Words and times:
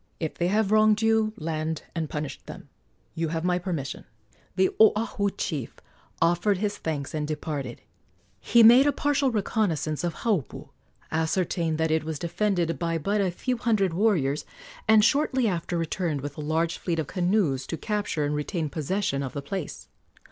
If 0.19 0.33
they 0.33 0.47
have 0.47 0.71
wronged 0.71 1.03
you, 1.03 1.31
land 1.37 1.83
and 1.93 2.09
punish 2.09 2.41
them. 2.47 2.69
You 3.13 3.27
have 3.27 3.43
my 3.43 3.59
permission." 3.59 4.05
The 4.55 4.71
Oahu 4.79 5.29
chief 5.37 5.75
offered 6.19 6.57
his 6.57 6.79
thanks 6.79 7.13
and 7.13 7.27
departed. 7.27 7.81
He 8.39 8.63
made 8.63 8.87
a 8.87 8.91
partial 8.91 9.29
reconnoissance 9.29 10.03
of 10.03 10.15
Haupu, 10.23 10.69
ascertained 11.11 11.77
that 11.77 11.91
it 11.91 12.03
was 12.03 12.17
defended 12.17 12.79
by 12.79 12.97
but 12.97 13.21
a 13.21 13.29
few 13.29 13.57
hundred 13.57 13.93
warriors, 13.93 14.43
and 14.87 15.05
shortly 15.05 15.47
after 15.47 15.77
returned 15.77 16.21
with 16.21 16.35
a 16.35 16.41
large 16.41 16.79
fleet 16.79 16.97
of 16.97 17.05
canoes 17.05 17.67
to 17.67 17.77
capture 17.77 18.25
and 18.25 18.33
retain 18.33 18.69
possession 18.69 19.21
of 19.21 19.33
the 19.33 19.41
place. 19.43 19.87